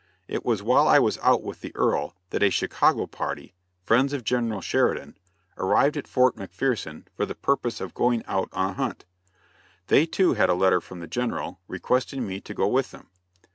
[0.27, 3.53] It was while I was out with the Earl, that a Chicago party
[3.83, 5.15] friends of General Sheridan
[5.59, 9.05] arrived at Fort McPherson for the purpose of going out on a hunt.
[9.89, 13.11] They, too, had a letter from, the General requesting me to go with them.